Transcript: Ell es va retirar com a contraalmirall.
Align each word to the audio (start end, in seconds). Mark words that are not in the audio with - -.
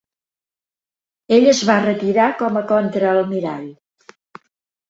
Ell 1.37 1.45
es 1.51 1.61
va 1.71 1.75
retirar 1.83 2.31
com 2.41 2.57
a 2.63 2.65
contraalmirall. 2.75 3.69